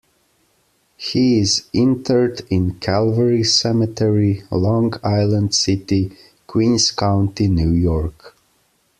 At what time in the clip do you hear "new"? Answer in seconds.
7.47-7.69